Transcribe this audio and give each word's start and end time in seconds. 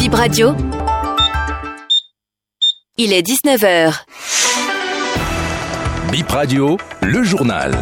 Bip 0.00 0.14
Radio. 0.14 0.56
Il 2.96 3.12
est 3.12 3.20
19h. 3.20 3.92
Bip 6.10 6.30
Radio, 6.30 6.78
le 7.02 7.22
journal. 7.22 7.76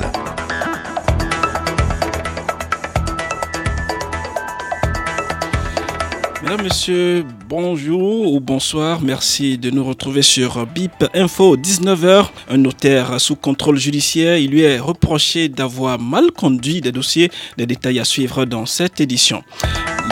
Mesdames, 6.42 6.62
Messieurs, 6.64 7.24
bonjour 7.48 8.32
ou 8.32 8.40
bonsoir. 8.40 9.00
Merci 9.00 9.56
de 9.56 9.70
nous 9.70 9.84
retrouver 9.84 10.22
sur 10.22 10.66
BIP 10.66 11.04
Info 11.14 11.56
19h. 11.56 12.30
Un 12.48 12.56
notaire 12.56 13.20
sous 13.20 13.36
contrôle 13.36 13.78
judiciaire, 13.78 14.38
il 14.38 14.50
lui 14.50 14.62
est 14.62 14.80
reproché 14.80 15.48
d'avoir 15.48 16.00
mal 16.00 16.32
conduit 16.32 16.80
des 16.80 16.90
dossiers. 16.90 17.30
Des 17.56 17.66
détails 17.66 18.00
à 18.00 18.04
suivre 18.04 18.44
dans 18.44 18.66
cette 18.66 19.00
édition. 19.00 19.44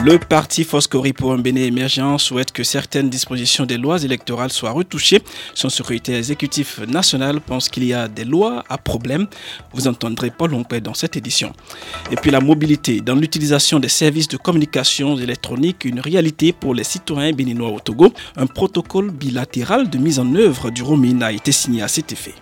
Le 0.07 0.20
parti 0.20 0.62
Foscori 0.62 1.12
pour 1.12 1.32
un 1.32 1.39
Bénin 1.39 1.62
émergent 1.62 2.18
souhaite 2.18 2.52
que 2.52 2.62
certaines 2.62 3.11
dispositions 3.11 3.67
des 3.67 3.76
lois 3.76 4.00
électorales 4.04 4.53
soient 4.53 4.71
retouchées. 4.71 5.21
Son 5.53 5.68
secrétaire 5.68 6.17
exécutif 6.17 6.79
national 6.86 7.40
pense 7.40 7.68
qu'il 7.68 7.82
y 7.82 7.93
a 7.93 8.07
des 8.07 8.25
lois 8.25 8.62
à 8.68 8.79
problème. 8.79 9.26
Vous 9.75 9.89
entendrez 9.89 10.31
Paul 10.31 10.53
Lompé 10.53 10.81
dans 10.81 10.95
cette 10.95 11.17
édition. 11.17 11.53
Et 12.12 12.14
puis 12.14 12.31
la 12.31 12.39
mobilité. 12.39 13.00
Dans 13.00 13.17
l'utilisation 13.17 13.81
des 13.81 13.89
services 13.89 14.29
de 14.29 14.36
communication 14.36 15.18
électronique, 15.18 15.84
une 15.84 15.98
réalité 15.98 16.53
pour 16.53 16.73
les 16.73 16.84
citoyens 16.84 17.32
béninois 17.32 17.70
au 17.70 17.81
Togo. 17.81 18.12
Un 18.36 18.46
protocole 18.46 19.11
bilatéral 19.11 19.90
de 19.90 19.98
mise 19.98 20.20
en 20.20 20.32
œuvre 20.36 20.70
du 20.70 20.84
roaming 20.84 21.20
a 21.25 21.32
été 21.32 21.50
signé 21.50 21.82
à 21.82 21.89
cet 21.89 22.12
effet. 22.12 22.34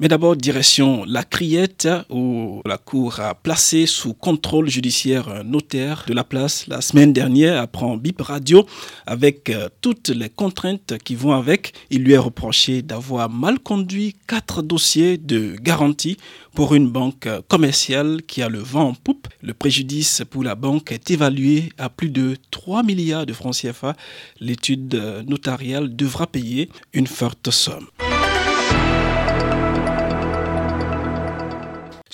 Mais 0.00 0.08
d'abord, 0.08 0.36
direction 0.36 1.04
la 1.06 1.22
Criette, 1.22 1.88
où 2.10 2.62
la 2.66 2.78
Cour 2.78 3.20
a 3.20 3.34
placé 3.34 3.86
sous 3.86 4.12
contrôle 4.12 4.68
judiciaire 4.68 5.28
un 5.28 5.44
notaire 5.44 6.04
de 6.08 6.14
la 6.14 6.24
place 6.24 6.66
la 6.66 6.80
semaine 6.80 7.12
dernière, 7.12 7.60
apprend 7.60 7.96
Bip 7.96 8.20
Radio, 8.20 8.66
avec 9.06 9.50
euh, 9.50 9.68
toutes 9.80 10.08
les 10.08 10.28
contraintes 10.28 10.98
qui 11.04 11.14
vont 11.14 11.32
avec. 11.32 11.74
Il 11.90 12.02
lui 12.02 12.14
est 12.14 12.18
reproché 12.18 12.82
d'avoir 12.82 13.30
mal 13.30 13.58
conduit 13.60 14.16
quatre 14.26 14.62
dossiers 14.62 15.16
de 15.16 15.56
garantie 15.60 16.16
pour 16.54 16.74
une 16.74 16.90
banque 16.90 17.28
commerciale 17.48 18.22
qui 18.26 18.42
a 18.42 18.48
le 18.48 18.58
vent 18.58 18.88
en 18.88 18.94
poupe. 18.94 19.28
Le 19.42 19.54
préjudice 19.54 20.22
pour 20.28 20.42
la 20.42 20.54
banque 20.54 20.92
est 20.92 21.10
évalué 21.10 21.70
à 21.78 21.88
plus 21.88 22.10
de 22.10 22.36
3 22.50 22.82
milliards 22.82 23.26
de 23.26 23.32
francs 23.32 23.56
CFA. 23.56 23.96
L'étude 24.40 24.94
notariale 25.26 25.94
devra 25.94 26.26
payer 26.26 26.68
une 26.92 27.06
forte 27.06 27.50
somme. 27.50 27.86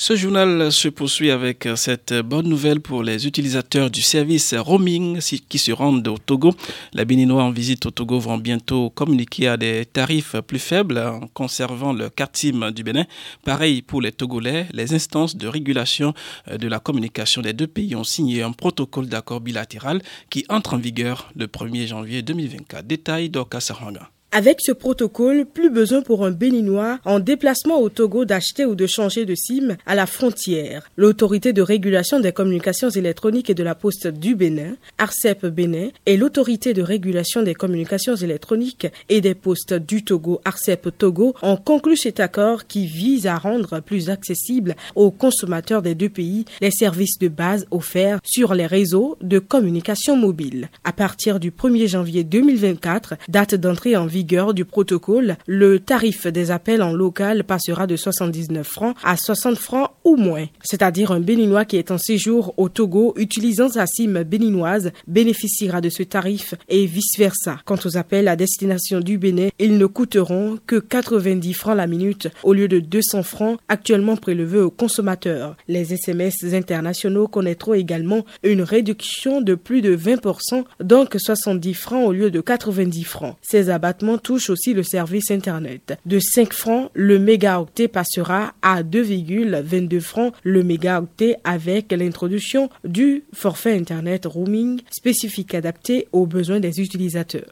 Ce 0.02 0.16
journal 0.16 0.72
se 0.72 0.88
poursuit 0.88 1.30
avec 1.30 1.68
cette 1.76 2.14
bonne 2.14 2.48
nouvelle 2.48 2.80
pour 2.80 3.02
les 3.02 3.26
utilisateurs 3.26 3.90
du 3.90 4.00
service 4.00 4.54
roaming 4.54 5.20
qui 5.46 5.58
se 5.58 5.72
rendent 5.72 6.08
au 6.08 6.16
Togo. 6.16 6.54
Les 6.94 7.04
Béninois 7.04 7.42
en 7.42 7.50
visite 7.50 7.84
au 7.84 7.90
Togo 7.90 8.18
vont 8.18 8.38
bientôt 8.38 8.88
communiquer 8.88 9.48
à 9.48 9.58
des 9.58 9.84
tarifs 9.84 10.36
plus 10.46 10.58
faibles 10.58 10.96
en 10.96 11.28
conservant 11.34 11.92
le 11.92 12.08
SIM 12.32 12.70
du 12.70 12.82
Bénin. 12.82 13.04
Pareil 13.44 13.82
pour 13.82 14.00
les 14.00 14.10
Togolais, 14.10 14.68
les 14.72 14.94
instances 14.94 15.36
de 15.36 15.46
régulation 15.46 16.14
de 16.50 16.66
la 16.66 16.80
communication 16.80 17.42
des 17.42 17.52
deux 17.52 17.66
pays 17.66 17.94
ont 17.94 18.02
signé 18.02 18.42
un 18.42 18.52
protocole 18.52 19.06
d'accord 19.06 19.42
bilatéral 19.42 20.00
qui 20.30 20.46
entre 20.48 20.72
en 20.72 20.78
vigueur 20.78 21.30
le 21.36 21.46
1er 21.46 21.88
janvier 21.88 22.22
2024. 22.22 22.86
Détail 22.86 23.28
d'Oka 23.28 23.60
Saranga. 23.60 24.08
Avec 24.32 24.60
ce 24.60 24.70
protocole, 24.70 25.44
plus 25.44 25.70
besoin 25.70 26.02
pour 26.02 26.24
un 26.24 26.30
Béninois 26.30 27.00
en 27.04 27.18
déplacement 27.18 27.80
au 27.80 27.88
Togo 27.88 28.24
d'acheter 28.24 28.64
ou 28.64 28.76
de 28.76 28.86
changer 28.86 29.24
de 29.24 29.34
SIM 29.34 29.76
à 29.86 29.96
la 29.96 30.06
frontière. 30.06 30.88
L'autorité 30.96 31.52
de 31.52 31.62
régulation 31.62 32.20
des 32.20 32.30
communications 32.30 32.90
électroniques 32.90 33.50
et 33.50 33.54
de 33.54 33.64
la 33.64 33.74
poste 33.74 34.06
du 34.06 34.36
Bénin, 34.36 34.76
ARCEP 34.98 35.46
Bénin, 35.46 35.88
et 36.06 36.16
l'autorité 36.16 36.74
de 36.74 36.82
régulation 36.82 37.42
des 37.42 37.56
communications 37.56 38.14
électroniques 38.14 38.86
et 39.08 39.20
des 39.20 39.34
postes 39.34 39.74
du 39.74 40.04
Togo, 40.04 40.40
ARCEP 40.44 40.96
Togo, 40.96 41.34
ont 41.42 41.56
conclu 41.56 41.96
cet 41.96 42.20
accord 42.20 42.68
qui 42.68 42.86
vise 42.86 43.26
à 43.26 43.36
rendre 43.36 43.80
plus 43.80 44.10
accessible 44.10 44.76
aux 44.94 45.10
consommateurs 45.10 45.82
des 45.82 45.96
deux 45.96 46.08
pays 46.08 46.44
les 46.60 46.70
services 46.70 47.18
de 47.18 47.26
base 47.26 47.66
offerts 47.72 48.20
sur 48.22 48.54
les 48.54 48.66
réseaux 48.66 49.18
de 49.22 49.40
communication 49.40 50.16
mobile. 50.16 50.70
À 50.84 50.92
partir 50.92 51.40
du 51.40 51.50
1er 51.50 51.88
janvier 51.88 52.22
2024, 52.22 53.14
date 53.28 53.56
d'entrée 53.56 53.96
en 53.96 54.06
vie 54.06 54.19
du 54.54 54.64
protocole, 54.64 55.36
le 55.46 55.80
tarif 55.80 56.26
des 56.26 56.50
appels 56.50 56.82
en 56.82 56.92
local 56.92 57.44
passera 57.44 57.86
de 57.86 57.96
79 57.96 58.66
francs 58.66 58.96
à 59.02 59.16
60 59.16 59.56
francs 59.56 59.90
moins. 60.16 60.46
C'est-à-dire 60.62 61.12
un 61.12 61.20
Béninois 61.20 61.64
qui 61.64 61.76
est 61.76 61.90
en 61.90 61.98
séjour 61.98 62.54
au 62.56 62.68
Togo 62.68 63.14
utilisant 63.16 63.68
sa 63.68 63.86
SIM 63.86 64.22
béninoise 64.22 64.92
bénéficiera 65.06 65.80
de 65.80 65.88
ce 65.88 66.02
tarif 66.02 66.54
et 66.68 66.86
vice-versa. 66.86 67.58
Quant 67.64 67.78
aux 67.84 67.96
appels 67.96 68.28
à 68.28 68.36
destination 68.36 69.00
du 69.00 69.18
Bénin, 69.18 69.48
ils 69.58 69.78
ne 69.78 69.86
coûteront 69.86 70.58
que 70.66 70.76
90 70.76 71.52
francs 71.54 71.76
la 71.76 71.86
minute 71.86 72.28
au 72.42 72.52
lieu 72.52 72.68
de 72.68 72.80
200 72.80 73.22
francs 73.22 73.58
actuellement 73.68 74.16
prélevés 74.16 74.60
aux 74.60 74.70
consommateurs. 74.70 75.56
Les 75.68 75.92
SMS 75.92 76.34
internationaux 76.52 77.28
connaîtront 77.28 77.74
également 77.74 78.24
une 78.42 78.62
réduction 78.62 79.40
de 79.40 79.54
plus 79.54 79.82
de 79.82 79.96
20%, 79.96 80.64
donc 80.80 81.16
70 81.18 81.74
francs 81.74 82.06
au 82.06 82.12
lieu 82.12 82.30
de 82.30 82.40
90 82.40 83.04
francs. 83.04 83.36
Ces 83.42 83.70
abattements 83.70 84.18
touche 84.18 84.50
aussi 84.50 84.74
le 84.74 84.82
service 84.82 85.30
Internet. 85.30 85.98
De 86.06 86.18
5 86.18 86.52
francs, 86.52 86.90
le 86.94 87.18
mégaoctet 87.18 87.88
passera 87.88 88.54
à 88.62 88.82
2,22 88.82 89.89
francs 89.98 90.34
le 90.44 90.62
mégaoctet 90.62 91.36
avec 91.42 91.90
l'introduction 91.90 92.68
du 92.84 93.24
forfait 93.32 93.76
Internet 93.76 94.26
roaming 94.26 94.80
spécifique 94.90 95.54
adapté 95.54 96.06
aux 96.12 96.26
besoins 96.26 96.60
des 96.60 96.80
utilisateurs. 96.80 97.50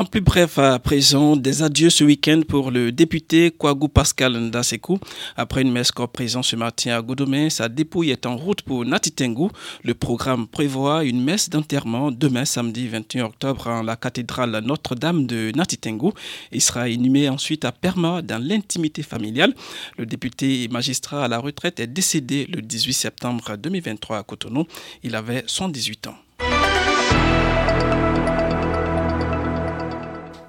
En 0.00 0.06
plus 0.06 0.22
bref, 0.22 0.58
à 0.58 0.78
présent, 0.78 1.36
des 1.36 1.62
adieux 1.62 1.90
ce 1.90 2.04
week-end 2.04 2.40
pour 2.48 2.70
le 2.70 2.90
député 2.90 3.50
Kouagou 3.50 3.88
Pascal 3.88 4.34
Ndasekou. 4.34 4.98
Après 5.36 5.60
une 5.60 5.72
messe 5.72 5.92
corps 5.92 6.08
présent 6.08 6.42
ce 6.42 6.56
matin 6.56 6.92
à 6.96 7.02
Godomé, 7.02 7.50
sa 7.50 7.68
dépouille 7.68 8.08
est 8.08 8.24
en 8.24 8.34
route 8.34 8.62
pour 8.62 8.86
Natitengu. 8.86 9.48
Le 9.84 9.92
programme 9.92 10.46
prévoit 10.46 11.04
une 11.04 11.22
messe 11.22 11.50
d'enterrement 11.50 12.10
demain, 12.10 12.46
samedi 12.46 12.88
21 12.88 13.26
octobre, 13.26 13.66
en 13.66 13.82
la 13.82 13.96
cathédrale 13.96 14.62
Notre-Dame 14.64 15.26
de 15.26 15.52
Natitengu. 15.54 16.12
Il 16.50 16.62
sera 16.62 16.88
inhumé 16.88 17.28
ensuite 17.28 17.66
à 17.66 17.72
Perma, 17.72 18.22
dans 18.22 18.42
l'intimité 18.42 19.02
familiale. 19.02 19.54
Le 19.98 20.06
député 20.06 20.62
et 20.62 20.68
magistrat 20.68 21.26
à 21.26 21.28
la 21.28 21.38
retraite 21.38 21.78
est 21.78 21.86
décédé 21.86 22.46
le 22.46 22.62
18 22.62 22.94
septembre 22.94 23.54
2023 23.58 24.16
à 24.16 24.22
Cotonou. 24.22 24.64
Il 25.02 25.14
avait 25.14 25.44
118 25.46 26.06
ans. 26.06 26.16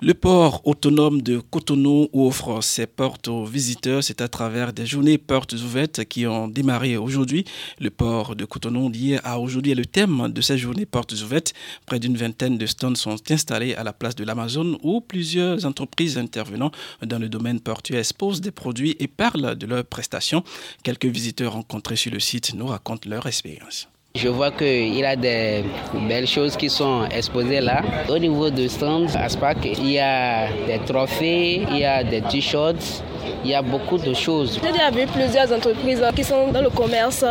Le 0.04 0.16
port 0.16 0.64
autonome 0.66 1.22
de 1.22 1.38
Cotonou 1.38 2.10
offre 2.12 2.64
ses 2.64 2.88
portes 2.88 3.28
aux 3.28 3.46
visiteurs. 3.46 4.04
C'est 4.04 4.22
à 4.22 4.28
travers 4.28 4.74
des 4.74 4.88
journées 4.88 5.20
portes 5.20 5.54
ouvertes 5.54 6.06
qui 6.06 6.26
ont 6.26 6.48
démarré 6.48 6.98
aujourd'hui. 6.98 7.46
Le 7.80 7.92
port 7.92 8.36
de 8.36 8.46
Cotonou 8.46 8.90
d'hier 8.90 9.22
à 9.24 9.40
aujourd'hui 9.40 9.74
est 9.74 9.76
le 9.76 9.86
thème 9.86 10.30
de 10.30 10.42
ces 10.42 10.58
journées 10.58 10.88
portes 10.88 11.14
ouvertes. 11.22 11.54
Près 11.86 12.00
d'une 12.00 12.18
vingtaine 12.18 12.58
de 12.58 12.66
stands 12.66 12.96
sont 12.96 13.18
installés 13.30 13.76
à 13.76 13.84
la 13.84 13.94
place 13.94 14.16
de 14.16 14.24
l'Amazon 14.24 14.80
où 14.82 15.02
plusieurs 15.02 15.68
entreprises 15.68 16.18
intervenant 16.18 16.72
dans 17.04 17.20
le 17.20 17.30
domaine 17.30 17.60
portuaire 17.60 18.00
exposent 18.00 18.42
des 18.42 18.50
produits 18.50 18.96
et 18.98 19.08
parlent 19.08 19.56
de 19.56 19.68
leurs 19.68 19.86
prestations. 19.86 20.44
Quelques 20.82 21.06
visiteurs 21.06 21.54
rencontrés 21.54 21.96
sur 21.96 22.12
le 22.12 22.20
site 22.20 22.56
nous 22.56 22.66
racontent 22.66 23.08
leur 23.08 23.28
expérience. 23.28 23.91
Je 24.14 24.28
vois 24.28 24.52
qu'il 24.52 24.94
y 24.94 25.06
a 25.06 25.16
des 25.16 25.64
belles 26.08 26.28
choses 26.28 26.58
qui 26.58 26.70
sont 26.70 27.06
exposées 27.10 27.62
là. 27.62 27.82
Au 28.10 28.18
niveau 28.18 28.50
de 28.50 28.68
stand 28.68 29.10
Aspac, 29.16 29.58
il 29.64 29.90
y 29.90 30.00
a 30.00 30.48
des 30.68 30.80
trophées, 30.86 31.62
il 31.72 31.78
y 31.78 31.86
a 31.86 32.04
des 32.04 32.22
t-shirts, 32.22 33.04
il 33.44 33.50
y 33.50 33.56
a 33.56 33.62
beaucoup 33.62 33.98
de 33.98 34.14
choses. 34.14 34.60
J'ai 34.64 34.72
déjà 34.72 34.90
vu 34.90 35.06
plusieurs 35.08 35.52
entreprises 35.52 36.04
qui 36.16 36.24
sont 36.24 36.48
dans 36.52 36.62
le 36.62 36.70
commerce, 36.70 37.22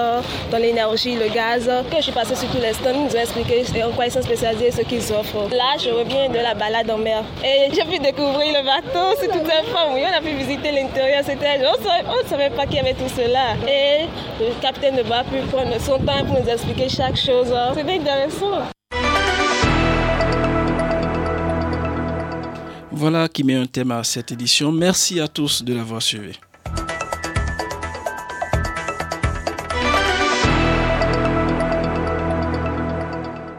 dans 0.50 0.59
l'énergie, 0.59 1.17
le 1.17 1.29
gaz. 1.29 1.70
Quand 1.91 1.99
je 1.99 2.03
suis 2.03 2.12
passée 2.12 2.35
sur 2.35 2.49
tous 2.49 2.61
les 2.61 2.73
stands, 2.73 2.91
ils 2.94 3.05
nous 3.05 3.17
ont 3.17 3.20
expliqué 3.20 3.85
en 3.85 3.91
quoi 3.91 4.06
ils 4.06 4.12
sont 4.12 4.23
spécialisés, 4.23 4.70
ce 4.70 4.82
qu'ils 4.82 5.12
offrent. 5.12 5.49
Là, 5.50 5.76
je 5.79 5.91
reviens 5.91 6.29
de 6.29 6.37
la 6.38 6.55
balade 6.55 6.91
en 6.91 6.99
mer. 6.99 7.23
Et 7.44 7.73
j'ai 7.75 7.85
pu 7.85 7.99
découvrir 7.99 8.53
le 8.59 8.65
bateau, 8.65 9.17
c'est 9.19 9.29
tout 9.29 9.38
un 9.44 9.62
femme. 9.73 9.94
Oui, 9.94 10.03
on 10.11 10.17
a 10.17 10.20
pu 10.20 10.35
visiter 10.35 10.73
l'intérieur. 10.73 11.23
C'était, 11.25 11.61
on 11.61 12.23
ne 12.25 12.29
savait 12.29 12.50
pas 12.50 12.67
qu'il 12.67 12.76
y 12.76 12.81
avait 12.81 12.94
tout 12.94 13.09
cela. 13.15 13.55
Et 13.69 14.06
le 14.41 14.53
capitaine 14.61 14.97
de 14.97 15.03
bar 15.03 15.20
a 15.20 15.25
prendre 15.25 15.81
son 15.81 15.99
temps 15.99 16.25
pour 16.26 16.41
nous 16.41 16.49
expliquer 16.49 16.88
chaque 16.88 17.17
chose. 17.17 17.55
C'était 17.75 17.94
intéressant. 17.94 18.80
Voilà 23.00 23.31
qui 23.31 23.44
met 23.44 23.55
un 23.55 23.64
thème 23.64 23.93
à 23.93 24.05
cette 24.05 24.31
édition. 24.31 24.70
Merci 24.73 25.20
à 25.20 25.26
tous 25.26 25.64
de 25.64 25.73
l'avoir 25.73 26.02
suivi. 26.02 26.38